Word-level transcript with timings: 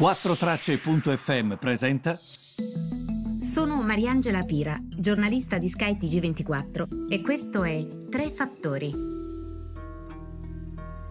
4Tracce.fm 0.00 1.56
presenta. 1.56 2.14
Sono 2.14 3.82
Mariangela 3.82 4.40
Pira, 4.44 4.80
giornalista 4.82 5.58
di 5.58 5.68
Sky 5.68 5.98
TG24 5.98 7.10
e 7.10 7.20
questo 7.20 7.64
è 7.64 7.86
Tre 8.08 8.30
Fattori. 8.30 8.90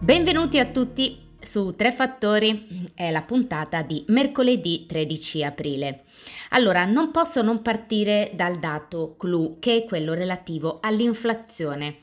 Benvenuti 0.00 0.58
a 0.58 0.66
tutti 0.66 1.16
su 1.38 1.72
Tre 1.76 1.92
Fattori, 1.92 2.90
è 2.92 3.12
la 3.12 3.22
puntata 3.22 3.82
di 3.82 4.02
mercoledì 4.08 4.86
13 4.86 5.44
aprile. 5.44 6.02
Allora, 6.48 6.84
non 6.84 7.12
posso 7.12 7.42
non 7.42 7.62
partire 7.62 8.32
dal 8.34 8.56
dato 8.56 9.14
clou, 9.16 9.60
che 9.60 9.76
è 9.76 9.84
quello 9.84 10.14
relativo 10.14 10.80
all'inflazione. 10.82 11.98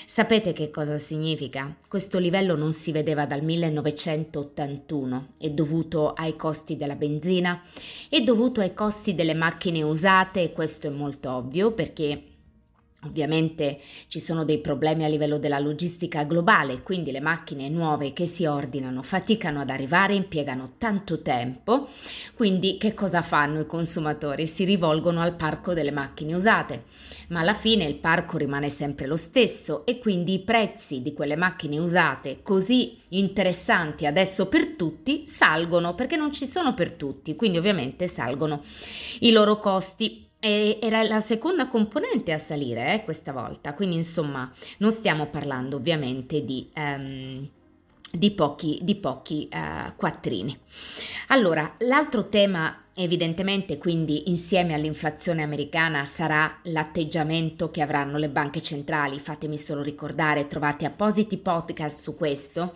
Sapete 0.06 0.54
che 0.54 0.70
cosa 0.70 0.98
significa? 0.98 1.76
Questo 1.88 2.20
livello 2.20 2.56
non 2.56 2.74
si 2.74 2.92
vedeva 2.92 3.26
dal 3.26 3.44
1981, 3.44 5.28
è 5.38 5.50
dovuto 5.50 6.14
ai 6.14 6.36
costi 6.36 6.76
della 6.78 6.96
benzina, 6.96 7.62
è 8.10 8.22
dovuto 8.22 8.62
ai 8.62 8.74
costi 8.74 9.16
delle 9.16 9.34
macchine 9.34 9.82
usate 9.84 10.42
e 10.42 10.54
questo 10.54 10.88
è 10.88 10.92
molto 10.92 11.32
ovvio 11.32 11.74
perché 11.74 12.24
Ovviamente 13.04 13.80
ci 14.08 14.20
sono 14.20 14.46
dei 14.46 14.60
problemi 14.60 15.04
a 15.04 15.08
livello 15.08 15.40
della 15.40 15.58
logistica 15.58 16.24
globale, 16.24 16.82
quindi 16.82 17.12
le 17.12 17.20
macchine 17.20 17.68
nuove 17.68 18.14
che 18.14 18.28
si 18.28 18.46
ordinano 18.46 19.02
faticano 19.02 19.60
ad 19.60 19.72
arrivare, 19.72 20.14
impiegano 20.14 20.74
tanto 20.78 21.24
tempo, 21.24 21.88
quindi 22.36 22.78
che 22.78 22.94
cosa 22.94 23.24
fanno 23.24 23.62
i 23.62 23.66
consumatori? 23.66 24.46
Si 24.46 24.66
rivolgono 24.66 25.20
al 25.20 25.36
parco 25.36 25.74
delle 25.74 25.90
macchine 25.90 26.36
usate, 26.36 26.84
ma 27.30 27.40
alla 27.40 27.56
fine 27.56 27.86
il 27.86 27.96
parco 27.96 28.38
rimane 28.38 28.70
sempre 28.70 29.08
lo 29.08 29.18
stesso 29.18 29.84
e 29.88 29.98
quindi 29.98 30.34
i 30.34 30.44
prezzi 30.44 31.02
di 31.02 31.14
quelle 31.14 31.36
macchine 31.36 31.80
usate 31.80 32.44
così 32.44 32.98
interessanti 33.10 34.06
adesso 34.06 34.48
per 34.48 34.76
tutti 34.76 35.28
salgono 35.28 35.96
perché 35.96 36.18
non 36.18 36.32
ci 36.32 36.46
sono 36.46 36.76
per 36.76 36.92
tutti, 36.92 37.36
quindi 37.36 37.58
ovviamente 37.58 38.08
salgono 38.08 38.62
i 39.22 39.32
loro 39.32 39.58
costi 39.58 40.30
era 40.42 41.04
la 41.04 41.20
seconda 41.20 41.68
componente 41.68 42.34
a 42.34 42.40
salire 42.40 42.96
eh, 42.96 43.04
questa 43.04 43.32
volta, 43.32 43.74
quindi 43.76 43.96
insomma 43.96 44.52
non 44.80 44.92
stiamo 44.92 45.28
parlando 45.28 45.76
ovviamente 45.76 46.44
di, 46.44 46.68
um, 46.76 47.48
di 48.12 48.32
pochi, 48.32 48.80
di 48.82 48.96
pochi 48.96 49.48
uh, 49.52 49.96
quattrini. 49.96 50.58
Allora, 51.28 51.76
l'altro 51.80 52.28
tema 52.28 52.81
evidentemente 52.96 53.78
quindi 53.78 54.30
insieme 54.30 54.74
all'inflazione 54.74 55.44
americana 55.44 56.06
sarà 56.06 56.60
l'atteggiamento 56.64 57.72
che 57.72 57.82
avranno 57.82 58.18
le 58.18 58.30
banche 58.30 58.62
centrali. 58.62 59.20
Fatemi 59.20 59.58
solo 59.58 59.82
ricordare, 59.82 60.48
trovate 60.48 60.86
appositi 60.86 61.38
podcast 61.38 62.02
su 62.02 62.16
questo, 62.16 62.74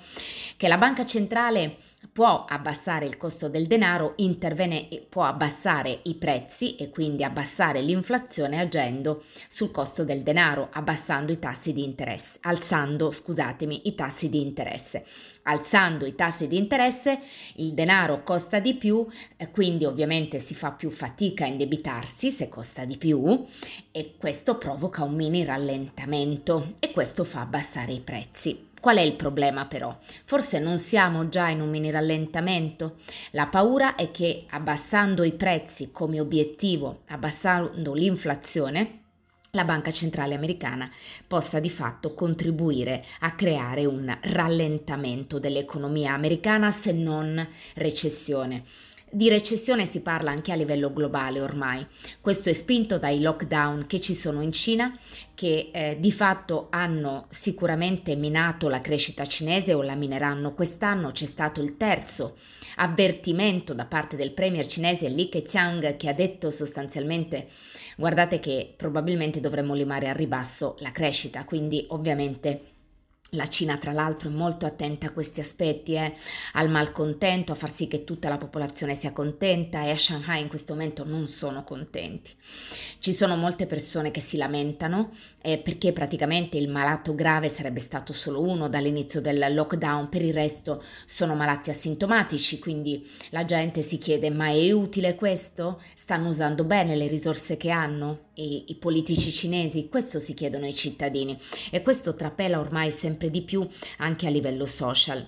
che 0.58 0.67
la 0.67 0.77
banca 0.77 1.05
centrale 1.05 1.77
può 2.11 2.45
abbassare 2.47 3.05
il 3.05 3.17
costo 3.17 3.49
del 3.49 3.66
denaro, 3.66 4.13
intervene, 4.17 4.88
può 5.09 5.23
abbassare 5.23 5.99
i 6.03 6.16
prezzi 6.16 6.75
e 6.75 6.89
quindi 6.89 7.23
abbassare 7.23 7.81
l'inflazione 7.81 8.59
agendo 8.59 9.23
sul 9.47 9.71
costo 9.71 10.05
del 10.05 10.21
denaro, 10.21 10.69
abbassando 10.71 11.31
i 11.31 11.39
tassi 11.39 11.73
di 11.73 11.83
interesse, 11.83 12.38
alzando, 12.41 13.11
scusatemi, 13.11 13.81
i 13.86 13.95
tassi 13.95 14.30
di 14.30 14.41
interesse. 14.41 15.03
Alzando 15.48 16.06
i 16.06 16.16
tassi 16.16 16.48
di 16.48 16.58
interesse, 16.58 17.20
il 17.58 17.74
denaro 17.74 18.24
costa 18.24 18.60
di 18.60 18.74
più, 18.74 19.08
quindi 19.52 19.86
ovviamente 19.86 20.40
si 20.40 20.56
fa 20.56 20.72
più 20.72 20.90
fatica 20.90 21.46
a 21.46 21.48
indebitarsi 21.48 22.32
se 22.32 22.50
costa 22.50 22.84
di 22.84 22.98
più 22.98 23.46
e 23.92 24.16
questo 24.18 24.58
provoca 24.58 25.04
un 25.04 25.14
mini 25.14 25.46
rallentamento 25.46 26.73
e 26.80 26.92
questo 26.92 27.23
fa 27.23 27.42
abbassare 27.42 27.92
i 27.92 28.00
prezzi. 28.00 28.70
Qual 28.82 28.98
è 28.98 29.02
il 29.02 29.16
problema 29.16 29.66
però? 29.66 29.96
Forse 30.00 30.60
non 30.60 30.80
siamo 30.80 31.28
già 31.28 31.50
in 31.50 31.62
un 31.62 31.70
mini 31.70 31.90
rallentamento? 31.90 32.98
La 33.32 33.48
paura 33.48 33.95
è 33.95 34.11
che 34.11 34.45
abbassando 34.50 35.23
i 35.23 35.34
prezzi 35.34 35.92
come 35.92 36.20
obiettivo, 36.20 37.02
abbassando 37.08 37.94
l'inflazione, 37.94 39.05
la 39.55 39.66
Banca 39.66 39.89
Centrale 39.89 40.36
Americana 40.36 40.89
possa 41.26 41.60
di 41.60 41.70
fatto 41.70 42.14
contribuire 42.14 43.04
a 43.21 43.33
creare 43.33 43.86
un 43.86 44.16
rallentamento 44.21 45.39
dell'economia 45.39 46.14
americana 46.14 46.70
se 46.71 46.92
non 46.92 47.45
recessione. 47.76 48.64
Di 49.15 49.30
recessione 49.30 49.86
si 49.86 50.02
parla 50.02 50.31
anche 50.31 50.52
a 50.52 50.55
livello 50.55 50.92
globale 50.92 51.39
ormai. 51.39 51.87
Questo 52.20 52.49
è 52.49 52.52
spinto 52.52 52.98
dai 52.98 53.21
lockdown 53.21 53.86
che 53.87 54.02
ci 54.02 54.14
sono 54.14 54.42
in 54.42 54.52
Cina, 54.52 54.93
che 55.33 55.70
eh, 55.71 55.98
di 56.02 56.11
fatto 56.11 56.67
hanno 56.70 57.25
sicuramente 57.30 58.17
minato 58.17 58.67
la 58.67 58.81
crescita 58.81 59.25
cinese 59.25 59.73
o 59.73 59.81
la 59.83 59.95
mineranno 59.95 60.54
quest'anno. 60.54 61.11
C'è 61.11 61.27
stato 61.27 61.61
il 61.61 61.77
terzo 61.77 62.36
avvertimento 62.75 63.73
da 63.73 63.86
parte 63.86 64.17
del 64.17 64.33
premier 64.33 64.67
cinese 64.67 65.08
Li 65.08 65.30
Keqiang 65.30 65.95
che 65.95 66.09
ha 66.09 66.14
detto 66.14 66.52
sostanzialmente 66.52 67.48
guardate 67.95 68.42
che 68.42 68.73
probabilmente 68.75 69.39
dovremmo 69.39 69.75
limare 69.75 70.09
al 70.09 70.15
ribasso 70.15 70.75
la 70.80 70.92
crescita, 70.92 71.45
quindi 71.45 71.86
ovviamente 71.92 72.74
la 73.31 73.47
Cina, 73.47 73.77
tra 73.77 73.91
l'altro, 73.91 74.30
è 74.30 74.31
molto 74.31 74.65
attenta 74.65 75.08
a 75.08 75.11
questi 75.11 75.39
aspetti, 75.39 75.93
eh, 75.95 76.13
al 76.53 76.69
malcontento, 76.69 77.52
a 77.52 77.55
far 77.55 77.73
sì 77.73 77.87
che 77.87 78.03
tutta 78.03 78.30
la 78.30 78.37
popolazione 78.37 78.95
sia 78.95 79.11
contenta 79.11 79.83
e 79.83 79.91
a 79.91 79.97
Shanghai 79.97 80.41
in 80.41 80.47
questo 80.47 80.73
momento 80.73 81.03
non 81.05 81.27
sono 81.27 81.63
contenti. 81.63 82.31
Ci 82.99 83.13
sono 83.13 83.36
molte 83.36 83.65
persone 83.65 84.11
che 84.11 84.21
si 84.21 84.37
lamentano 84.37 85.11
eh, 85.41 85.58
perché 85.58 85.91
praticamente 85.91 86.58
il 86.58 86.69
malato 86.69 87.13
grave 87.13 87.49
sarebbe 87.49 87.80
stato 87.80 88.13
solo 88.13 88.41
uno 88.41 88.69
dall'inizio 88.69 89.21
del 89.21 89.53
lockdown, 89.53 90.09
per 90.09 90.21
il 90.21 90.33
resto 90.33 90.81
sono 91.05 91.36
malati 91.36 91.69
asintomatici, 91.69 92.59
quindi 92.59 93.05
la 93.31 93.43
gente 93.43 93.81
si 93.81 93.97
chiede 93.97 94.30
ma 94.30 94.47
è 94.47 94.71
utile 94.71 95.15
questo? 95.15 95.81
Stanno 95.93 96.30
usando 96.30 96.63
bene 96.63 96.95
le 96.95 97.07
risorse 97.07 97.57
che 97.57 97.69
hanno? 97.69 98.24
I, 98.36 98.66
i 98.68 98.76
politici 98.76 99.32
cinesi? 99.32 99.88
Questo 99.90 100.20
si 100.20 100.34
chiedono 100.34 100.68
i 100.68 100.73
cittadini 100.73 101.38
e 101.72 101.82
questo 101.82 102.16
trapela 102.16 102.60
ormai 102.60 102.92
sempre 102.92 103.30
di 103.30 103.42
più 103.42 103.68
anche 103.98 104.28
a 104.28 104.30
livello 104.30 104.66
social. 104.66 105.28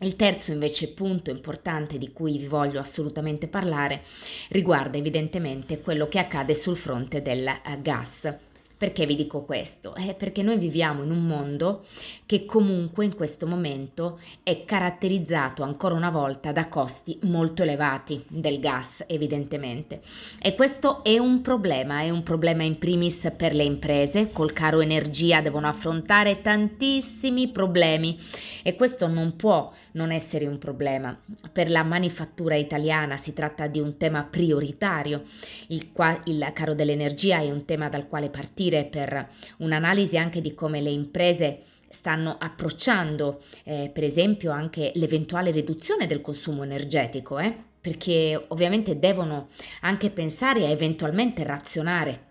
Il 0.00 0.14
terzo 0.14 0.52
invece 0.52 0.92
punto 0.92 1.30
importante 1.30 1.98
di 1.98 2.12
cui 2.12 2.38
vi 2.38 2.46
voglio 2.46 2.78
assolutamente 2.78 3.48
parlare 3.48 4.02
riguarda 4.50 4.96
evidentemente 4.96 5.80
quello 5.80 6.06
che 6.06 6.20
accade 6.20 6.54
sul 6.54 6.76
fronte 6.76 7.20
del 7.20 7.46
eh, 7.48 7.82
gas. 7.82 8.32
Perché 8.78 9.06
vi 9.06 9.16
dico 9.16 9.42
questo? 9.42 9.92
Eh, 9.96 10.14
perché 10.14 10.40
noi 10.40 10.56
viviamo 10.56 11.02
in 11.02 11.10
un 11.10 11.26
mondo 11.26 11.84
che 12.26 12.44
comunque 12.44 13.04
in 13.04 13.16
questo 13.16 13.44
momento 13.44 14.20
è 14.44 14.64
caratterizzato 14.64 15.64
ancora 15.64 15.96
una 15.96 16.10
volta 16.10 16.52
da 16.52 16.68
costi 16.68 17.18
molto 17.22 17.62
elevati 17.64 18.22
del 18.28 18.60
gas, 18.60 19.02
evidentemente. 19.08 20.00
E 20.40 20.54
questo 20.54 21.02
è 21.02 21.18
un 21.18 21.40
problema, 21.40 22.02
è 22.02 22.10
un 22.10 22.22
problema 22.22 22.62
in 22.62 22.78
primis 22.78 23.32
per 23.36 23.52
le 23.52 23.64
imprese, 23.64 24.30
col 24.30 24.52
caro 24.52 24.80
energia 24.80 25.40
devono 25.40 25.66
affrontare 25.66 26.38
tantissimi 26.38 27.48
problemi 27.48 28.16
e 28.62 28.76
questo 28.76 29.08
non 29.08 29.34
può 29.34 29.72
non 29.92 30.12
essere 30.12 30.46
un 30.46 30.58
problema. 30.58 31.18
Per 31.50 31.68
la 31.68 31.82
manifattura 31.82 32.54
italiana 32.54 33.16
si 33.16 33.32
tratta 33.32 33.66
di 33.66 33.80
un 33.80 33.96
tema 33.96 34.22
prioritario, 34.22 35.22
il, 35.68 35.90
qua, 35.90 36.20
il 36.26 36.48
caro 36.54 36.74
dell'energia 36.74 37.40
è 37.40 37.50
un 37.50 37.64
tema 37.64 37.88
dal 37.88 38.06
quale 38.06 38.30
partire 38.30 38.67
partire 38.68 38.84
per 38.84 39.28
un'analisi 39.58 40.16
anche 40.18 40.40
di 40.40 40.54
come 40.54 40.80
le 40.80 40.90
imprese 40.90 41.60
stanno 41.88 42.36
approcciando, 42.38 43.40
eh, 43.64 43.90
per 43.92 44.04
esempio, 44.04 44.50
anche 44.50 44.92
l'eventuale 44.94 45.50
riduzione 45.50 46.06
del 46.06 46.20
consumo 46.20 46.62
energetico, 46.62 47.38
eh? 47.38 47.56
perché 47.80 48.44
ovviamente 48.48 48.98
devono 48.98 49.48
anche 49.80 50.10
pensare 50.10 50.66
a 50.66 50.68
eventualmente 50.68 51.44
razionare 51.44 52.26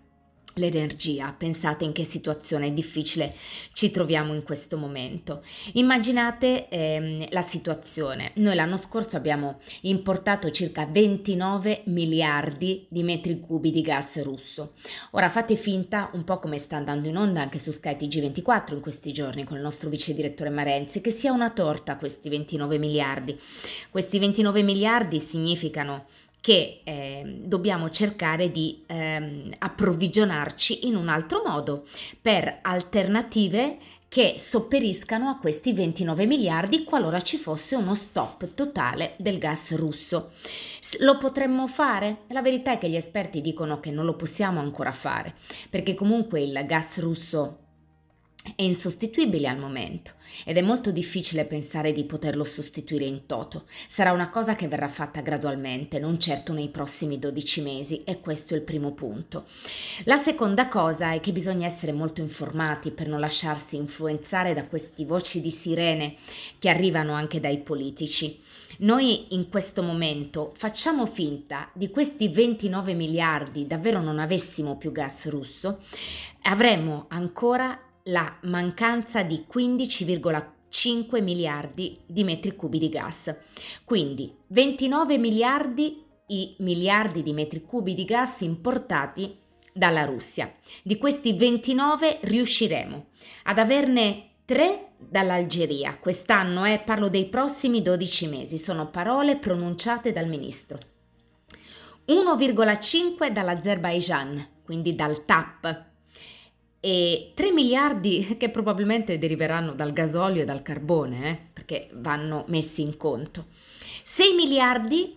l'energia. 0.54 1.34
Pensate 1.36 1.84
in 1.84 1.92
che 1.92 2.04
situazione 2.04 2.72
difficile 2.72 3.34
ci 3.72 3.90
troviamo 3.90 4.34
in 4.34 4.42
questo 4.42 4.76
momento. 4.76 5.42
Immaginate 5.74 6.68
ehm, 6.68 7.26
la 7.30 7.42
situazione. 7.42 8.32
Noi 8.36 8.54
l'anno 8.54 8.76
scorso 8.76 9.16
abbiamo 9.16 9.58
importato 9.82 10.50
circa 10.50 10.86
29 10.86 11.82
miliardi 11.86 12.86
di 12.88 13.02
metri 13.02 13.38
cubi 13.40 13.70
di 13.70 13.82
gas 13.82 14.22
russo. 14.22 14.72
Ora 15.12 15.28
fate 15.28 15.56
finta, 15.56 16.10
un 16.12 16.24
po' 16.24 16.38
come 16.38 16.58
sta 16.58 16.76
andando 16.76 17.08
in 17.08 17.16
onda 17.16 17.40
anche 17.40 17.58
su 17.58 17.70
Sky 17.70 17.96
TG24 17.96 18.74
in 18.74 18.80
questi 18.80 19.12
giorni 19.12 19.44
con 19.44 19.56
il 19.56 19.62
nostro 19.62 19.88
vice 19.88 20.14
direttore 20.14 20.50
Marenzi, 20.50 21.00
che 21.00 21.10
sia 21.10 21.32
una 21.32 21.50
torta 21.50 21.96
questi 21.96 22.28
29 22.28 22.78
miliardi. 22.78 23.38
Questi 23.90 24.18
29 24.18 24.62
miliardi 24.62 25.20
significano 25.20 26.06
che 26.40 26.80
eh, 26.84 27.40
dobbiamo 27.44 27.90
cercare 27.90 28.50
di 28.50 28.82
eh, 28.86 29.50
approvvigionarci 29.58 30.86
in 30.86 30.96
un 30.96 31.08
altro 31.08 31.42
modo 31.44 31.84
per 32.20 32.58
alternative 32.62 33.78
che 34.08 34.36
sopperiscano 34.38 35.28
a 35.28 35.36
questi 35.36 35.74
29 35.74 36.24
miliardi 36.26 36.84
qualora 36.84 37.20
ci 37.20 37.36
fosse 37.36 37.76
uno 37.76 37.94
stop 37.94 38.54
totale 38.54 39.14
del 39.18 39.38
gas 39.38 39.74
russo. 39.74 40.30
Lo 41.00 41.18
potremmo 41.18 41.66
fare? 41.66 42.20
La 42.28 42.40
verità 42.40 42.72
è 42.72 42.78
che 42.78 42.88
gli 42.88 42.96
esperti 42.96 43.42
dicono 43.42 43.80
che 43.80 43.90
non 43.90 44.06
lo 44.06 44.14
possiamo 44.14 44.60
ancora 44.60 44.92
fare, 44.92 45.34
perché 45.68 45.94
comunque 45.94 46.40
il 46.40 46.62
gas 46.64 47.00
russo 47.00 47.66
è 48.56 48.62
insostituibile 48.62 49.48
al 49.48 49.58
momento 49.58 50.12
ed 50.44 50.56
è 50.56 50.62
molto 50.62 50.90
difficile 50.90 51.44
pensare 51.44 51.92
di 51.92 52.04
poterlo 52.04 52.44
sostituire 52.44 53.04
in 53.04 53.26
toto. 53.26 53.64
Sarà 53.66 54.12
una 54.12 54.30
cosa 54.30 54.54
che 54.54 54.68
verrà 54.68 54.88
fatta 54.88 55.20
gradualmente, 55.20 55.98
non 55.98 56.18
certo 56.18 56.52
nei 56.52 56.68
prossimi 56.68 57.18
12 57.18 57.62
mesi 57.62 58.02
e 58.04 58.20
questo 58.20 58.54
è 58.54 58.56
il 58.56 58.62
primo 58.62 58.92
punto. 58.92 59.44
La 60.04 60.16
seconda 60.16 60.68
cosa 60.68 61.12
è 61.12 61.20
che 61.20 61.32
bisogna 61.32 61.66
essere 61.66 61.92
molto 61.92 62.20
informati 62.20 62.90
per 62.90 63.08
non 63.08 63.20
lasciarsi 63.20 63.76
influenzare 63.76 64.54
da 64.54 64.66
questi 64.66 65.04
voci 65.04 65.40
di 65.40 65.50
sirene 65.50 66.14
che 66.58 66.68
arrivano 66.68 67.14
anche 67.14 67.40
dai 67.40 67.58
politici. 67.58 68.40
Noi 68.80 69.34
in 69.34 69.48
questo 69.48 69.82
momento 69.82 70.52
facciamo 70.54 71.04
finta 71.06 71.68
di 71.72 71.90
questi 71.90 72.28
29 72.28 72.94
miliardi 72.94 73.66
davvero 73.66 74.00
non 74.00 74.20
avessimo 74.20 74.76
più 74.76 74.92
gas 74.92 75.28
russo, 75.28 75.80
avremmo 76.42 77.06
ancora 77.08 77.76
la 78.08 78.38
mancanza 78.42 79.22
di 79.22 79.44
15,5 79.50 81.22
miliardi 81.22 81.98
di 82.06 82.24
metri 82.24 82.54
cubi 82.54 82.78
di 82.78 82.88
gas. 82.88 83.34
Quindi 83.84 84.34
29 84.48 85.18
miliardi 85.18 86.04
i 86.28 86.54
miliardi 86.58 87.22
di 87.22 87.32
metri 87.32 87.62
cubi 87.62 87.94
di 87.94 88.04
gas 88.04 88.42
importati 88.42 89.36
dalla 89.72 90.04
Russia. 90.04 90.52
Di 90.82 90.98
questi 90.98 91.34
29 91.34 92.18
riusciremo 92.22 93.06
ad 93.44 93.58
averne 93.58 94.30
3 94.44 94.92
dall'Algeria. 94.96 95.96
Quest'anno 95.98 96.64
eh, 96.64 96.80
parlo 96.84 97.08
dei 97.08 97.26
prossimi 97.26 97.80
12 97.82 98.26
mesi, 98.28 98.58
sono 98.58 98.88
parole 98.90 99.36
pronunciate 99.36 100.12
dal 100.12 100.26
ministro. 100.26 100.78
1,5 102.08 103.28
dall'Azerbaijan, 103.28 104.48
quindi 104.64 104.94
dal 104.94 105.24
TAP, 105.24 105.86
e 106.80 107.32
3 107.34 107.50
miliardi 107.52 108.36
che 108.38 108.50
probabilmente 108.50 109.18
deriveranno 109.18 109.74
dal 109.74 109.92
gasolio 109.92 110.42
e 110.42 110.44
dal 110.44 110.62
carbone, 110.62 111.30
eh, 111.30 111.38
perché 111.52 111.88
vanno 111.94 112.44
messi 112.48 112.82
in 112.82 112.96
conto. 112.96 113.46
6 114.04 114.34
miliardi 114.34 115.16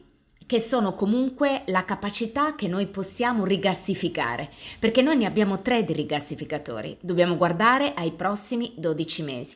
che 0.51 0.59
sono 0.59 0.95
comunque 0.95 1.63
la 1.67 1.85
capacità 1.85 2.55
che 2.55 2.67
noi 2.67 2.87
possiamo 2.87 3.45
rigassificare, 3.45 4.49
perché 4.79 5.01
noi 5.01 5.15
ne 5.15 5.25
abbiamo 5.25 5.61
tre 5.61 5.85
di 5.85 5.93
rigassificatori, 5.93 6.97
dobbiamo 6.99 7.37
guardare 7.37 7.93
ai 7.93 8.11
prossimi 8.11 8.73
12 8.75 9.23
mesi. 9.23 9.55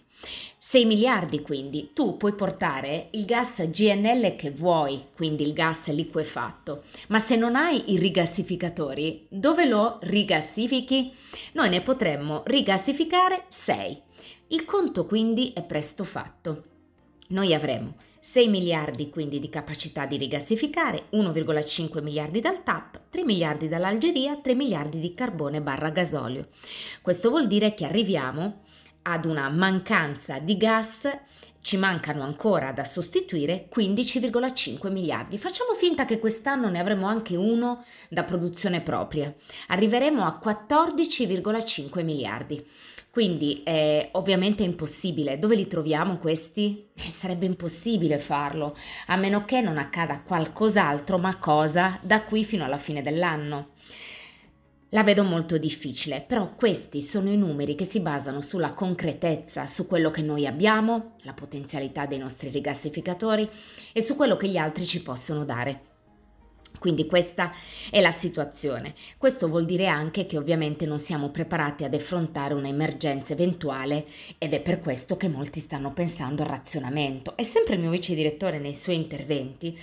6 0.58 0.86
miliardi 0.86 1.42
quindi, 1.42 1.90
tu 1.92 2.16
puoi 2.16 2.34
portare 2.34 3.10
il 3.12 3.26
gas 3.26 3.68
GNL 3.68 4.38
che 4.38 4.52
vuoi, 4.52 5.08
quindi 5.14 5.44
il 5.44 5.52
gas 5.52 5.90
liquefatto, 5.90 6.84
ma 7.10 7.20
se 7.20 7.36
non 7.36 7.58
hai 7.58 7.92
i 7.92 7.98
rigassificatori, 7.98 9.26
dove 9.28 9.66
lo 9.66 10.00
rigassifichi? 10.02 11.14
Noi 11.56 11.68
ne 11.68 11.82
potremmo 11.82 12.44
rigassificare 12.46 13.44
6. 13.50 14.02
Il 14.48 14.64
conto 14.64 15.06
quindi 15.06 15.52
è 15.54 15.62
presto 15.62 16.06
fatto. 16.06 16.64
Noi 17.28 17.54
avremo 17.54 17.96
6 18.28 18.48
miliardi 18.48 19.12
quindi 19.12 19.40
di 19.40 19.50
capacità 19.50 20.08
di 20.08 20.18
rigassificare, 20.18 21.10
1,5 21.12 22.02
miliardi 22.02 22.42
dal 22.42 22.64
TAP, 22.64 23.02
3 23.12 23.24
miliardi 23.24 23.68
dall'Algeria, 23.68 24.36
3 24.36 24.56
miliardi 24.56 25.00
di 25.00 25.14
carbone 25.14 25.62
barra 25.62 25.92
gasolio. 25.92 26.48
Questo 27.04 27.30
vuol 27.30 27.46
dire 27.46 27.76
che 27.76 27.86
arriviamo 27.86 28.64
ad 29.04 29.26
una 29.26 29.48
mancanza 29.50 30.40
di 30.40 30.58
gas 30.58 31.08
ci 31.62 31.78
mancano 31.78 32.24
ancora 32.24 32.72
da 32.72 32.84
sostituire 32.84 33.68
15,5 33.76 34.92
miliardi. 34.92 35.38
Facciamo 35.38 35.74
finta 35.74 36.06
che 36.06 36.20
quest'anno 36.20 36.70
ne 36.70 36.80
avremo 36.80 37.08
anche 37.08 37.36
uno 37.36 37.84
da 38.10 38.24
produzione 38.24 38.82
propria. 38.82 39.34
Arriveremo 39.68 40.24
a 40.24 40.40
14,5 40.44 42.04
miliardi. 42.04 42.64
Quindi 43.16 43.62
è 43.64 44.10
ovviamente 44.12 44.64
impossibile. 44.64 45.40
Dove 45.40 45.56
li 45.56 45.68
troviamo 45.68 46.18
questi? 46.18 46.90
Eh, 46.94 47.10
sarebbe 47.12 47.46
impossibile 47.46 48.20
farlo, 48.20 48.76
a 49.08 49.16
meno 49.16 49.46
che 49.46 49.62
non 49.62 49.78
accada 49.78 50.20
qualcos'altro, 50.20 51.18
ma 51.18 51.38
cosa, 51.38 51.98
da 52.02 52.26
qui 52.26 52.44
fino 52.44 52.66
alla 52.66 52.78
fine 52.78 53.02
dell'anno. 53.02 53.70
La 54.90 55.04
vedo 55.04 55.24
molto 55.24 55.58
difficile, 55.58 56.26
però 56.28 56.56
questi 56.56 57.02
sono 57.02 57.32
i 57.32 57.38
numeri 57.38 57.74
che 57.74 57.86
si 57.86 58.02
basano 58.02 58.42
sulla 58.42 58.74
concretezza, 58.74 59.66
su 59.66 59.88
quello 59.88 60.12
che 60.12 60.22
noi 60.22 60.46
abbiamo, 60.46 61.14
la 61.24 61.32
potenzialità 61.32 62.06
dei 62.06 62.18
nostri 62.18 62.50
rigassificatori 62.50 63.50
e 63.94 64.02
su 64.02 64.18
quello 64.18 64.36
che 64.36 64.50
gli 64.50 64.58
altri 64.58 64.86
ci 64.86 65.02
possono 65.02 65.46
dare. 65.46 65.95
Quindi 66.86 67.08
questa 67.08 67.52
è 67.90 68.00
la 68.00 68.12
situazione. 68.12 68.94
Questo 69.18 69.48
vuol 69.48 69.66
dire 69.66 69.88
anche 69.88 70.28
che 70.28 70.38
ovviamente 70.38 70.86
non 70.86 71.00
siamo 71.00 71.30
preparati 71.30 71.84
ad 71.84 71.96
affrontare 71.96 72.54
un'emergenza 72.54 73.34
eventuale 73.34 74.06
ed 74.38 74.54
è 74.54 74.62
per 74.62 74.80
questo 74.80 75.18
che 75.18 75.28
molti 75.28 75.60
stanno 75.60 75.94
pensando 75.94 76.44
al 76.44 76.50
razionamento. 76.50 77.36
E 77.38 77.44
sempre 77.44 77.74
il 77.74 77.80
mio 77.80 77.90
vice 77.90 78.14
direttore 78.14 78.60
nei 78.60 78.76
suoi 78.76 78.98
interventi 78.98 79.76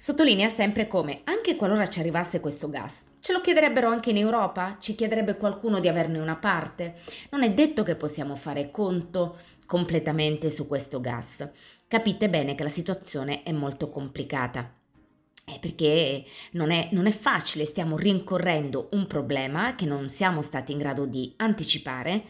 sottolinea 0.00 0.48
sempre 0.48 0.86
come 0.86 1.20
anche 1.24 1.54
qualora 1.54 1.86
ci 1.86 1.98
arrivasse 1.98 2.40
questo 2.40 2.70
gas, 2.70 3.04
ce 3.20 3.32
lo 3.32 3.40
chiederebbero 3.40 3.88
anche 3.88 4.10
in 4.10 4.16
Europa? 4.16 4.76
Ci 4.80 4.94
chiederebbe 4.94 5.36
qualcuno 5.36 5.80
di 5.80 5.88
averne 5.88 6.18
una 6.18 6.36
parte? 6.36 6.94
Non 7.30 7.42
è 7.42 7.52
detto 7.52 7.82
che 7.82 7.96
possiamo 7.96 8.36
fare 8.36 8.70
conto 8.70 9.36
completamente 9.66 10.50
su 10.50 10.66
questo 10.66 10.98
gas. 11.00 11.46
Capite 11.86 12.30
bene 12.30 12.54
che 12.54 12.62
la 12.62 12.70
situazione 12.70 13.42
è 13.42 13.52
molto 13.52 13.90
complicata. 13.90 14.77
Eh, 15.48 15.58
perché 15.58 16.24
non 16.52 16.70
è, 16.70 16.88
non 16.92 17.06
è, 17.06 17.10
facile, 17.10 17.64
stiamo 17.64 17.96
rincorrendo 17.96 18.90
un 18.92 19.06
problema 19.06 19.74
che 19.74 19.86
non 19.86 20.10
siamo 20.10 20.42
stati 20.42 20.72
in 20.72 20.78
grado 20.78 21.06
di 21.06 21.32
anticipare 21.36 22.24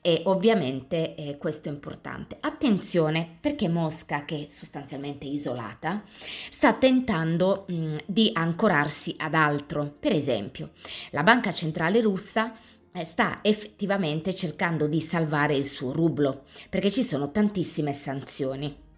e 0.00 0.22
ovviamente 0.24 1.14
eh, 1.14 1.36
questo 1.36 1.68
è 1.68 1.72
importante. 1.72 2.38
Attenzione 2.40 3.36
perché 3.38 3.68
Mosca, 3.68 4.24
che 4.24 4.46
è 4.46 4.50
sostanzialmente 4.50 5.26
isolata, 5.26 6.02
sta 6.48 6.72
tentando 6.72 7.66
mh, 7.68 7.96
di 8.06 8.30
ancorarsi 8.32 9.14
ad 9.18 9.34
altro. 9.34 9.94
Per 10.00 10.12
esempio, 10.12 10.70
la 11.10 11.22
Banca 11.22 11.52
Centrale 11.52 12.00
russa 12.00 12.54
eh, 12.90 13.04
sta 13.04 13.40
effettivamente 13.42 14.34
cercando 14.34 14.86
di 14.86 15.00
salvare 15.02 15.54
il 15.54 15.66
suo 15.66 15.92
rublo 15.92 16.44
perché 16.70 16.90
ci 16.90 17.02
sono 17.02 17.30
tantissime 17.30 17.92
sanzioni. 17.92 18.90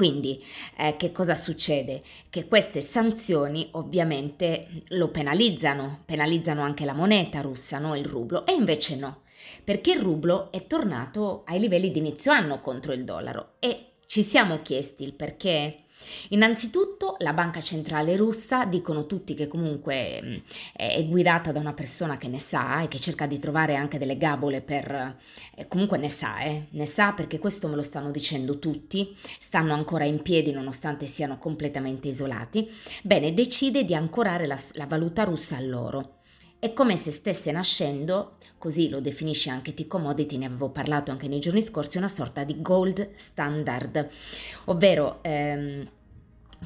Quindi 0.00 0.42
eh, 0.78 0.96
che 0.96 1.12
cosa 1.12 1.34
succede? 1.34 2.00
Che 2.30 2.48
queste 2.48 2.80
sanzioni 2.80 3.68
ovviamente 3.72 4.66
lo 4.92 5.08
penalizzano, 5.08 6.04
penalizzano 6.06 6.62
anche 6.62 6.86
la 6.86 6.94
moneta 6.94 7.42
russa, 7.42 7.78
no? 7.78 7.94
il 7.94 8.06
rublo, 8.06 8.46
e 8.46 8.54
invece 8.54 8.96
no, 8.96 9.20
perché 9.62 9.92
il 9.92 10.00
rublo 10.00 10.50
è 10.52 10.66
tornato 10.66 11.42
ai 11.44 11.60
livelli 11.60 11.90
di 11.90 11.98
inizio 11.98 12.32
anno 12.32 12.62
contro 12.62 12.94
il 12.94 13.04
dollaro 13.04 13.56
e 13.58 13.88
ci 14.06 14.22
siamo 14.22 14.62
chiesti 14.62 15.04
il 15.04 15.12
perché? 15.12 15.82
Innanzitutto 16.30 17.16
la 17.18 17.32
banca 17.32 17.60
centrale 17.60 18.16
russa, 18.16 18.64
dicono 18.64 19.06
tutti 19.06 19.34
che 19.34 19.48
comunque 19.48 20.42
è 20.74 21.04
guidata 21.06 21.52
da 21.52 21.60
una 21.60 21.72
persona 21.72 22.16
che 22.16 22.28
ne 22.28 22.38
sa 22.38 22.82
e 22.82 22.88
che 22.88 22.98
cerca 22.98 23.26
di 23.26 23.38
trovare 23.38 23.76
anche 23.76 23.98
delle 23.98 24.16
gabole 24.16 24.60
per... 24.60 25.16
Eh, 25.56 25.66
comunque 25.68 25.98
ne 25.98 26.08
sa, 26.08 26.40
eh, 26.40 26.66
ne 26.70 26.86
sa 26.86 27.12
perché 27.12 27.38
questo 27.38 27.68
me 27.68 27.76
lo 27.76 27.82
stanno 27.82 28.10
dicendo 28.10 28.58
tutti, 28.58 29.16
stanno 29.38 29.74
ancora 29.74 30.04
in 30.04 30.22
piedi 30.22 30.52
nonostante 30.52 31.06
siano 31.06 31.38
completamente 31.38 32.08
isolati. 32.08 32.70
Bene, 33.02 33.34
decide 33.34 33.84
di 33.84 33.94
ancorare 33.94 34.46
la, 34.46 34.58
la 34.74 34.86
valuta 34.86 35.24
russa 35.24 35.56
all'oro. 35.56 36.18
È 36.60 36.74
come 36.74 36.98
se 36.98 37.10
stesse 37.10 37.50
nascendo, 37.52 38.36
così 38.58 38.90
lo 38.90 39.00
definisce 39.00 39.48
anche 39.48 39.72
T-Commodity, 39.72 40.36
ne 40.36 40.44
avevo 40.44 40.68
parlato 40.68 41.10
anche 41.10 41.26
nei 41.26 41.40
giorni 41.40 41.62
scorsi, 41.62 41.96
una 41.96 42.06
sorta 42.06 42.44
di 42.44 42.60
gold 42.60 43.14
standard, 43.14 44.06
ovvero 44.66 45.20
ehm, 45.22 45.90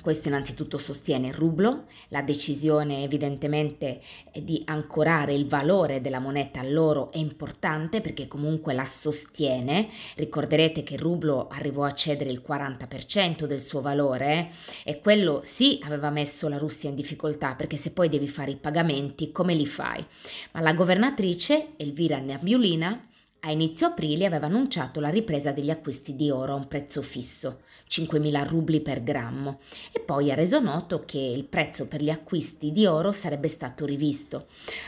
questo 0.00 0.28
innanzitutto 0.28 0.76
sostiene 0.76 1.28
il 1.28 1.34
rublo, 1.34 1.84
la 2.08 2.22
decisione 2.22 3.02
evidentemente 3.02 4.00
di 4.42 4.62
ancorare 4.66 5.34
il 5.34 5.46
valore 5.46 6.00
della 6.00 6.18
moneta 6.18 6.60
all'oro 6.60 7.10
è 7.12 7.18
importante 7.18 8.00
perché 8.00 8.26
comunque 8.26 8.74
la 8.74 8.84
sostiene. 8.84 9.88
Ricorderete 10.16 10.82
che 10.82 10.94
il 10.94 11.00
rublo 11.00 11.48
arrivò 11.48 11.84
a 11.84 11.92
cedere 11.92 12.30
il 12.30 12.42
40% 12.46 13.44
del 13.44 13.60
suo 13.60 13.80
valore 13.80 14.50
e 14.84 15.00
quello 15.00 15.40
sì 15.44 15.78
aveva 15.82 16.10
messo 16.10 16.48
la 16.48 16.58
Russia 16.58 16.88
in 16.88 16.96
difficoltà 16.96 17.54
perché 17.54 17.76
se 17.76 17.92
poi 17.92 18.08
devi 18.08 18.28
fare 18.28 18.50
i 18.50 18.56
pagamenti 18.56 19.32
come 19.32 19.54
li 19.54 19.66
fai? 19.66 20.04
Ma 20.52 20.60
la 20.60 20.74
governatrice 20.74 21.76
Elvira 21.76 22.18
Nabiulina 22.18 23.00
a 23.46 23.50
inizio 23.50 23.88
aprile 23.88 24.24
aveva 24.24 24.46
annunciato 24.46 25.00
la 25.00 25.10
ripresa 25.10 25.52
degli 25.52 25.68
acquisti 25.70 26.16
di 26.16 26.30
oro 26.30 26.52
a 26.52 26.56
un 26.56 26.66
prezzo 26.66 27.02
fisso, 27.02 27.60
5.000 27.88 28.48
rubli 28.48 28.80
per 28.80 29.02
grammo, 29.02 29.60
e 29.92 30.00
poi 30.00 30.30
ha 30.30 30.34
reso 30.34 30.60
noto 30.60 31.04
che 31.04 31.18
il 31.18 31.44
prezzo 31.44 31.86
per 31.86 32.02
gli 32.02 32.08
acquisti 32.08 32.72
di 32.72 32.86
oro 32.86 33.12
sarebbe 33.12 33.48
stato 33.48 33.84
rivisto. 33.84 34.46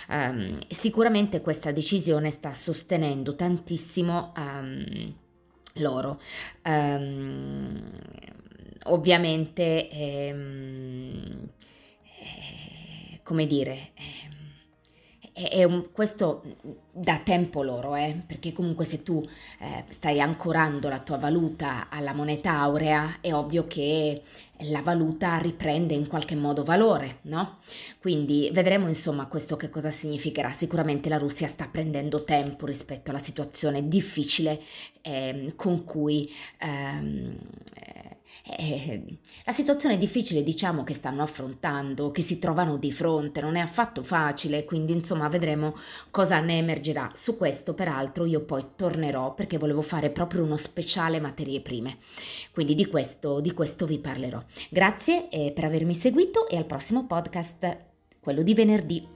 Um, 0.09 0.59
sicuramente 0.69 1.43
questa 1.43 1.71
decisione 1.71 2.31
sta 2.31 2.55
sostenendo 2.55 3.35
tantissimo 3.35 4.33
um, 4.35 5.15
l'oro. 5.75 6.19
Um, 6.65 7.91
ovviamente, 8.85 9.91
eh, 9.91 10.35
come 13.23 13.47
dire, 13.47 13.91
è 15.37 15.64
un, 15.64 15.90
questo 15.93 16.43
da 16.90 17.19
tempo 17.19 17.62
loro, 17.62 17.95
eh? 17.95 18.23
perché 18.26 18.55
comunque 18.55 18.87
se 18.87 19.02
tu 19.02 19.23
eh, 19.59 19.85
stai 19.88 20.19
ancorando 20.19 20.88
la 20.88 20.99
tua 20.99 21.19
valuta 21.19 21.88
alla 21.90 22.14
moneta 22.14 22.52
aurea, 22.52 23.19
è 23.21 23.35
ovvio 23.35 23.66
che 23.66 24.23
la 24.71 24.81
valuta 24.81 25.37
riprende 25.37 25.93
in 25.93 26.09
qualche 26.09 26.37
modo 26.37 26.64
valore, 26.64 27.19
no? 27.23 27.59
Quindi 28.00 28.49
vedremo 28.50 28.88
insomma 28.88 29.26
questo 29.26 29.57
che 29.57 29.69
cosa 29.69 29.90
significherà. 29.90 30.50
Sicuramente 30.52 31.11
la 31.11 31.19
Russia 31.19 31.49
sta 31.49 31.69
prendendo 31.71 32.25
tempo 32.25 32.64
rispetto 32.64 33.11
alla 33.11 33.19
situazione 33.19 33.87
difficile 33.87 34.59
eh, 35.02 35.52
con 35.55 35.85
cui 35.85 36.33
ehm, 36.61 37.37
eh, 38.59 39.18
la 39.45 39.52
situazione 39.52 39.99
difficile 39.99 40.42
diciamo 40.42 40.85
che 40.85 40.95
stanno 40.95 41.23
affrontando, 41.23 42.11
che 42.11 42.23
si 42.23 42.38
trovano 42.38 42.76
di 42.76 42.92
fronte, 42.92 43.40
non 43.40 43.56
è 43.56 43.61
affatto 43.61 44.02
facile, 44.02 44.64
quindi 44.64 44.92
insomma 44.92 45.28
vedremo 45.28 45.75
cosa 46.11 46.40
ne 46.40 46.59
emergerà. 46.59 47.11
Su 47.14 47.37
questo 47.37 47.75
peraltro 47.75 48.25
io 48.25 48.42
poi 48.42 48.64
tornerò 48.76 49.35
perché 49.35 49.59
volevo 49.59 49.83
fare 49.83 50.11
proprio 50.11 50.42
uno 50.42 50.56
speciale 50.56 51.21
materie 51.21 51.61
prime, 51.61 51.97
quindi 52.52 52.75
di 52.75 52.87
questo, 52.87 53.40
di 53.40 53.52
questo 53.52 53.87
vi 53.87 53.99
parlerò. 53.99 54.42
Grazie 54.71 55.28
eh, 55.28 55.52
per 55.52 55.64
avermi 55.64 55.95
seguito 55.95 56.49
e 56.49 56.56
al 56.56 56.66
prossimo 56.66 57.06
podcast, 57.06 57.78
quello 58.21 58.42
di 58.42 58.54
venerdì. 58.54 59.16